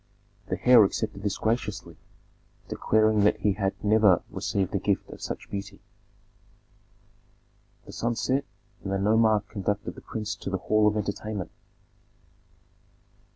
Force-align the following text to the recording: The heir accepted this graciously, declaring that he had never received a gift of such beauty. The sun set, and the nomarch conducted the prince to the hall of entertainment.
The 0.47 0.57
heir 0.67 0.83
accepted 0.83 1.21
this 1.21 1.37
graciously, 1.37 1.95
declaring 2.69 3.19
that 3.23 3.41
he 3.41 3.51
had 3.53 3.75
never 3.83 4.23
received 4.31 4.73
a 4.73 4.79
gift 4.79 5.07
of 5.11 5.21
such 5.21 5.47
beauty. 5.51 5.79
The 7.85 7.91
sun 7.91 8.15
set, 8.15 8.43
and 8.81 8.91
the 8.91 8.97
nomarch 8.97 9.47
conducted 9.49 9.91
the 9.93 10.01
prince 10.01 10.33
to 10.37 10.49
the 10.49 10.57
hall 10.57 10.87
of 10.87 10.97
entertainment. 10.97 11.51